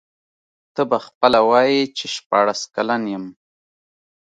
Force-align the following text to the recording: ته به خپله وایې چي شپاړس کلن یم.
ته 0.73 0.81
به 0.89 0.97
خپله 1.05 1.39
وایې 1.49 1.81
چي 1.97 2.05
شپاړس 2.15 2.61
کلن 2.75 3.03
یم. 3.13 3.25